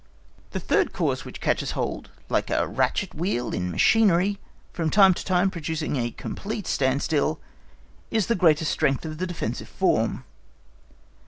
The 0.49 0.59
third 0.59 0.93
cause 0.93 1.25
which 1.25 1.39
catches 1.39 1.73
hold, 1.77 2.09
like 2.27 2.49
a 2.49 2.67
ratchet 2.67 3.13
wheel 3.13 3.53
in 3.53 3.69
machinery, 3.69 4.39
from 4.73 4.89
time 4.89 5.13
to 5.13 5.23
time 5.23 5.51
producing 5.51 5.95
a 5.95 6.09
complete 6.09 6.65
standstill, 6.65 7.39
is 8.09 8.25
the 8.25 8.33
greater 8.33 8.65
strength 8.65 9.05
of 9.05 9.19
the 9.19 9.27
defensive 9.27 9.69
form. 9.69 10.23